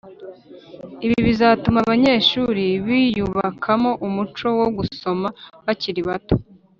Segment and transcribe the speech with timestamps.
[1.05, 5.27] ibi bizatuma abanyeshuri biyubakamo umuco wo gusoma
[5.65, 6.35] bakiri bato